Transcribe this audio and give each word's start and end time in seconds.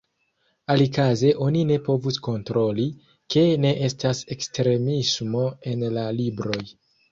Alikaze 0.75 1.33
oni 1.47 1.61
ne 1.71 1.77
povus 1.89 2.17
kontroli, 2.29 2.87
ke 3.35 3.45
ne 3.67 3.75
estas 3.91 4.25
ekstremismo 4.39 5.47
en 5.75 5.89
la 6.01 6.11
libroj. 6.19 6.61